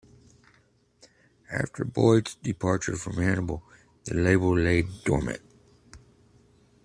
[1.51, 3.61] After Boyd's departure from Hannibal
[4.05, 5.43] the label lay dormant.